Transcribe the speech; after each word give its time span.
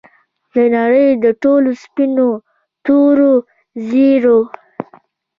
د 0.53 0.55
نړۍ 0.75 1.07
د 1.23 1.25
ټولو 1.41 1.69
سپینو، 1.83 2.29
تورو، 2.85 3.33
زیړو 3.87 4.39